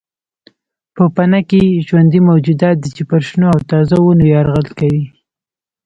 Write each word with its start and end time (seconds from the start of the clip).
پوپنکي 0.95 1.63
ژوندي 1.87 2.19
موجودات 2.29 2.75
دي 2.83 2.89
چې 2.95 3.03
پر 3.09 3.21
شنو 3.27 3.47
او 3.53 3.59
تازه 3.71 3.95
ونو 4.01 4.25
یرغل 4.33 4.67
کوي. 4.79 5.03